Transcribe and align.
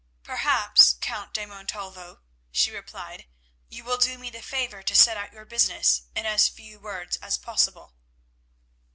"Perhaps, 0.23 0.95
Count 0.99 1.31
de 1.31 1.45
Montalvo," 1.45 2.23
she 2.51 2.71
replied, 2.71 3.27
"you 3.69 3.83
will 3.83 3.99
do 3.99 4.17
me 4.17 4.31
the 4.31 4.41
favour 4.41 4.81
to 4.81 4.95
set 4.95 5.15
out 5.15 5.31
your 5.31 5.45
business 5.45 6.07
in 6.15 6.25
as 6.25 6.49
few 6.49 6.79
words 6.79 7.17
as 7.17 7.37
possible." 7.37 7.93